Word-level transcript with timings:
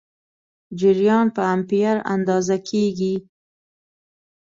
جریان 0.79 1.27
په 1.35 1.41
امپیر 1.55 1.95
اندازه 2.13 2.55
کېږي. 2.69 3.15